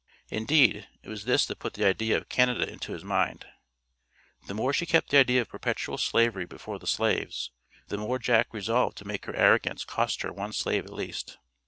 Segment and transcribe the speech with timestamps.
[0.31, 3.45] Indeed, it was this that put the idea of Canada into his mind.
[4.47, 7.51] The more she kept the idea of perpetual Slavery before the slaves,
[7.87, 11.37] the more Jack resolved to make her arrogance cost her one slave at least.